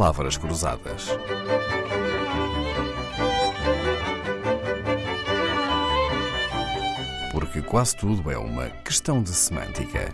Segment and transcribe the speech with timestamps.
[0.00, 1.08] palavras cruzadas.
[7.30, 10.10] Porque quase tudo é uma questão de semântica.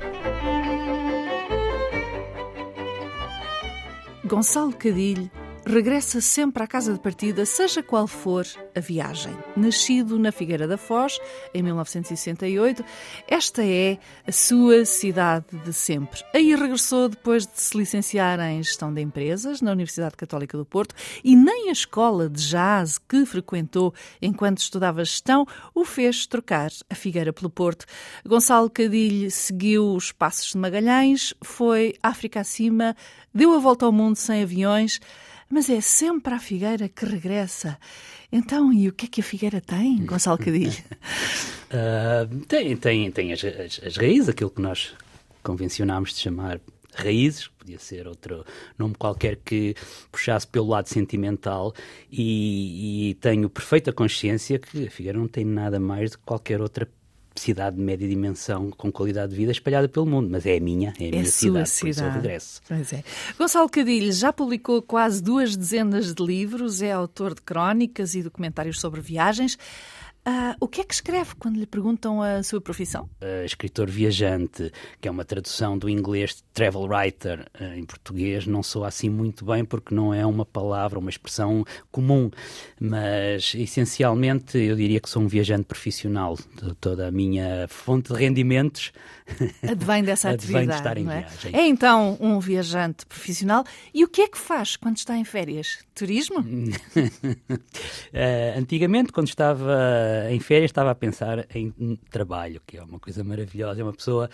[4.25, 5.31] Gonçalo Cadilho
[5.67, 9.37] regressa sempre à casa de partida, seja qual for a viagem.
[9.57, 11.19] Nascido na Figueira da Foz,
[11.53, 12.85] em 1968,
[13.27, 16.23] esta é a sua cidade de sempre.
[16.33, 20.95] Aí regressou depois de se licenciar em Gestão de Empresas na Universidade Católica do Porto
[21.25, 25.45] e nem a escola de jazz que frequentou enquanto estudava gestão
[25.75, 27.87] o fez trocar a Figueira pelo Porto.
[28.25, 32.95] Gonçalo Cadilho seguiu os passos de Magalhães, foi África acima,
[33.35, 35.01] deu a volta ao mundo sem aviões
[35.49, 37.79] mas é sempre a figueira que regressa.
[38.31, 40.73] Então, e o que é que a figueira tem, Gonçalo Cadilho?
[41.71, 44.95] uh, tem tem, tem as, as, as raízes, aquilo que nós
[45.43, 46.61] convencionámos de chamar
[46.97, 48.45] raízes, podia ser outro
[48.79, 49.75] nome qualquer que
[50.11, 51.75] puxasse pelo lado sentimental,
[52.11, 56.61] e, e, tenho perfeita consciência que a Figueira não tem nada mais do que qualquer
[56.61, 56.89] outra
[57.41, 60.95] cidade de média dimensão com qualidade de vida espalhada pelo mundo, mas é a minha,
[60.99, 62.61] é a é minha cidade, cidade, por isso eu regresso.
[62.69, 63.05] Pois é.
[63.39, 68.81] Gonçalo Cadilho já publicou quase duas dezenas de livros, é autor de crónicas e documentários
[68.81, 69.59] sobre viagens.
[70.27, 73.09] Uh, o que é que escreve quando lhe perguntam a sua profissão?
[73.23, 78.61] Uh, escritor viajante, que é uma tradução do inglês travel writer uh, em português, não
[78.61, 82.29] soa assim muito bem porque não é uma palavra, uma expressão comum,
[82.81, 86.37] mas essencialmente eu diria que sou um viajante profissional.
[86.81, 88.91] Toda a minha fonte de rendimentos
[89.63, 90.67] advém dessa advém atividade.
[90.67, 91.21] De estar em é?
[91.21, 91.55] viagem.
[91.55, 93.63] é então um viajante profissional.
[93.95, 95.79] E o que é que faz quando está em férias?
[95.95, 96.43] Turismo?
[98.59, 103.81] antigamente, quando estava em férias estava a pensar em trabalho, que é uma coisa maravilhosa.
[103.81, 104.31] É uma pessoa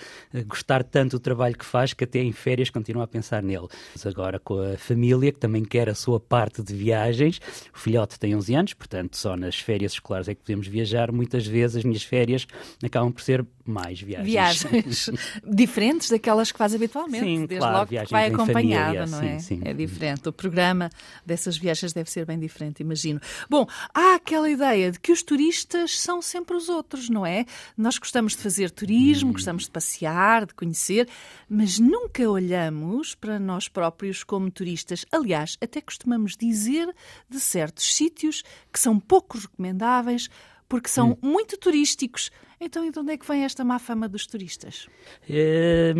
[0.46, 3.68] gostar tanto do trabalho que faz que até em férias continua a pensar nele.
[3.92, 7.40] Mas agora com a família, que também quer a sua parte de viagens,
[7.74, 11.12] o filhote tem 11 anos, portanto só nas férias escolares é que podemos viajar.
[11.12, 12.46] Muitas vezes as minhas férias
[12.82, 14.26] acabam por ser mais viagens.
[14.26, 15.10] Viagens
[15.44, 19.38] diferentes daquelas que faz habitualmente, sim, desde claro, logo que vai acompanhada, não sim, é?
[19.38, 19.60] Sim.
[19.64, 20.28] É diferente.
[20.28, 20.90] O programa
[21.24, 23.20] dessas viagens deve ser bem diferente, imagino.
[23.48, 27.44] Bom, há aquela ideia de que os turistas são sempre os outros, não é?
[27.76, 29.32] Nós gostamos de fazer turismo, hum.
[29.32, 31.08] gostamos de passear, de conhecer,
[31.48, 35.04] mas nunca olhamos para nós próprios como turistas.
[35.10, 36.92] Aliás, até costumamos dizer
[37.28, 38.42] de certos sítios
[38.72, 40.28] que são pouco recomendáveis
[40.68, 41.16] porque são hum.
[41.20, 42.30] muito turísticos.
[42.64, 44.86] Então, e de onde é que vem esta má fama dos turistas?
[45.28, 45.92] É,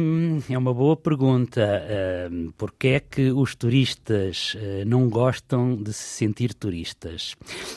[0.48, 1.60] é uma boa pergunta.
[1.60, 7.34] Ehm, Porquê é que os turistas eh, não gostam de se sentir turistas?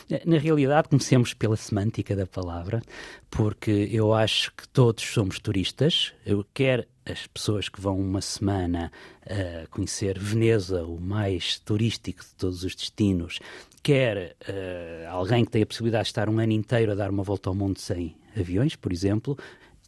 [0.08, 2.80] Eh, na realidade, comecemos pela semântica da palavra,
[3.28, 6.14] porque eu acho que todos somos turistas.
[6.24, 8.92] Eu quero as pessoas que vão uma semana
[9.26, 13.40] a conhecer Veneza, o mais turístico de todos os destinos,
[13.84, 17.24] quer uh, alguém que tenha a possibilidade de estar um ano inteiro a dar uma
[17.24, 19.38] volta ao mundo sem aviões, por exemplo,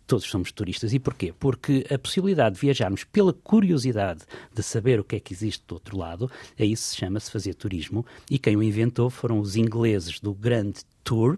[0.08, 0.94] todos somos turistas.
[0.94, 1.34] E porquê?
[1.38, 4.22] Porque a possibilidade de viajarmos pela curiosidade
[4.54, 7.54] de saber o que é que existe do outro lado, é isso se chama-se fazer
[7.54, 8.06] turismo.
[8.32, 11.38] E quem o inventou foram os ingleses do grande Tour,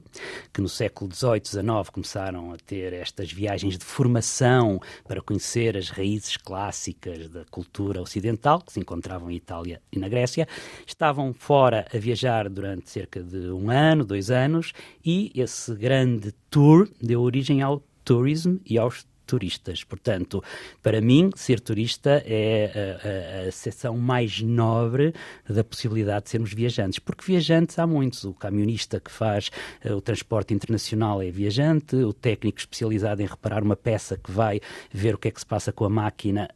[0.52, 5.90] que no século XVIII, XIX começaram a ter estas viagens de formação para conhecer as
[5.90, 10.48] raízes clássicas da cultura ocidental, que se encontravam em Itália e na Grécia.
[10.88, 14.74] Estavam fora a viajar durante cerca de um ano, dois anos,
[15.06, 17.80] e esse grande tour deu origem ao
[18.10, 19.84] tourism e aos turistas.
[19.84, 20.44] Portanto,
[20.82, 25.14] para mim, ser turista é a, a, a seção mais nobre
[25.48, 28.24] da possibilidade de sermos viajantes, porque viajantes há muitos.
[28.24, 29.52] O camionista que faz
[29.86, 34.60] uh, o transporte internacional é viajante, o técnico especializado em reparar uma peça que vai
[34.92, 36.50] ver o que é que se passa com a máquina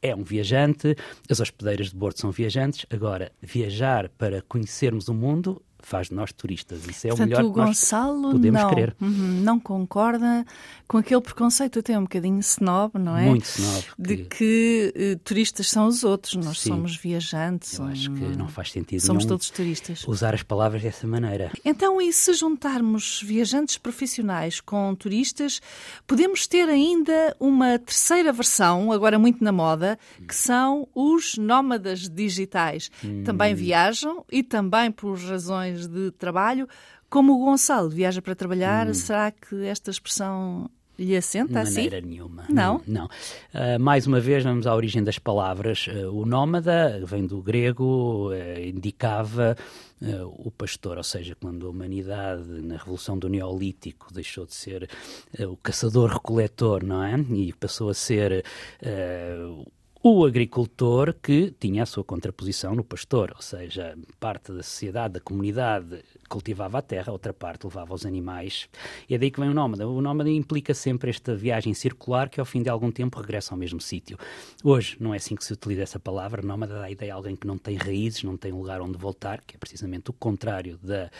[0.00, 0.96] é um viajante,
[1.30, 2.86] as hospedeiras de bordo são viajantes.
[2.90, 6.86] Agora, viajar para conhecermos o mundo faz de nós turistas.
[6.86, 8.96] Isso é Portanto, o melhor o que Gonçalo nós podemos não, querer.
[9.00, 10.44] Uhum, não concorda
[10.88, 13.26] com aquele preconceito até um bocadinho snob, não é?
[13.26, 13.84] Muito snob.
[13.98, 16.70] De que uh, turistas são os outros, nós Sim.
[16.70, 17.78] somos viajantes.
[17.78, 20.06] Eu acho que não faz sentido Somos todos turistas.
[20.06, 21.50] usar as palavras dessa maneira.
[21.64, 25.60] Então, e se juntarmos viajantes profissionais com turistas,
[26.06, 32.90] podemos ter ainda uma terceira versão, agora muito na moda, que são os nómadas digitais.
[33.04, 33.22] Hum.
[33.24, 36.68] Também viajam e também por razões de trabalho.
[37.10, 38.94] Como o Gonçalo viaja para trabalhar, Hum.
[38.94, 41.74] será que esta expressão lhe assenta De assim?
[41.84, 42.44] maneira nenhuma.
[42.48, 42.80] Não?
[42.86, 43.06] Não.
[43.06, 45.86] Uh, mais uma vez, vamos à origem das palavras.
[45.88, 49.56] Uh, o nómada vem do grego, uh, indicava
[50.36, 54.90] o pastor, ou seja, quando a humanidade, na Revolução do Neolítico, deixou de ser
[55.48, 57.16] o caçador-recoletor, não é?
[57.20, 58.44] E passou a ser
[60.02, 65.20] o agricultor que tinha a sua contraposição no pastor, ou seja, parte da sociedade, da
[65.20, 66.02] comunidade
[66.32, 68.66] cultivava a terra, outra parte levava os animais.
[69.06, 69.86] E é daí que vem o nómada.
[69.86, 73.58] O nómada implica sempre esta viagem circular que ao fim de algum tempo regressa ao
[73.58, 74.16] mesmo sítio.
[74.64, 76.40] Hoje não é assim que se utiliza essa palavra.
[76.40, 79.42] Nómada dá a ideia de alguém que não tem raízes, não tem lugar onde voltar,
[79.46, 81.10] que é precisamente o contrário da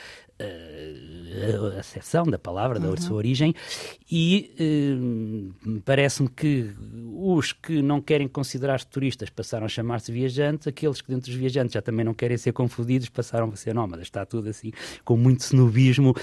[0.43, 2.95] uh, acessão da palavra, uhum.
[2.95, 3.55] da sua origem,
[4.11, 6.71] e uh, parece-me que
[7.15, 11.75] os que não querem considerar-se turistas passaram a chamar-se viajantes, aqueles que dentro dos viajantes
[11.75, 14.07] já também não querem ser confundidos passaram a ser nómadas.
[14.07, 14.73] Está tudo assim
[15.05, 16.15] com muito snobismo,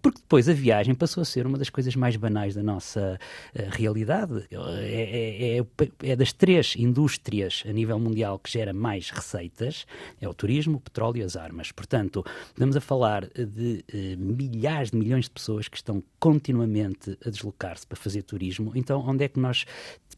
[0.00, 3.18] porque depois a viagem passou a ser uma das coisas mais banais da nossa
[3.54, 4.44] uh, realidade.
[4.50, 9.86] É, é, é, é das três indústrias a nível mundial que gera mais receitas,
[10.20, 11.72] é o turismo, o petróleo e as armas.
[11.72, 17.30] Portanto, estamos a falar de eh, milhares de milhões de pessoas que estão continuamente a
[17.30, 18.72] deslocar-se para fazer turismo.
[18.74, 19.64] Então, onde é que nós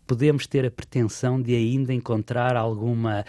[0.07, 3.25] podemos ter a pretensão de ainda encontrar alguma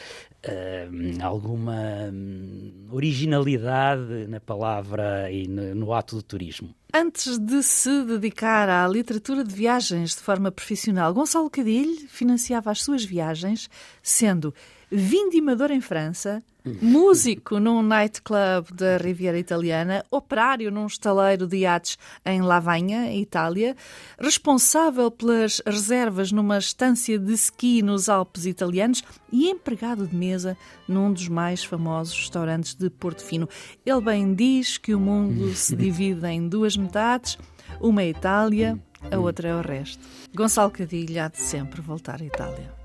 [0.47, 1.73] Uh, alguma
[2.13, 6.69] um, originalidade na palavra e no, no, ato do turismo.
[6.93, 12.83] Antes de se dedicar à literatura de viagens de forma profissional, Gonçalo Cadilho financiava as
[12.83, 13.67] suas viagens
[14.03, 14.53] sendo
[14.91, 16.41] vindimador em França,
[16.81, 23.75] músico num nightclub da Riviera Italiana, operário num estaleiro de iates em Lavagna, Itália,
[24.19, 30.57] responsável pelas reservas numa estância de ski nos Alpes italianos e empregado de mesa
[30.87, 33.47] num dos mais famosos restaurantes de Porto Fino.
[33.85, 37.37] Ele bem diz que o mundo se divide em duas metades,
[37.79, 38.79] uma é a Itália,
[39.11, 40.03] a outra é o resto.
[40.33, 42.84] Gonçalo Cadilho há de sempre voltar à Itália.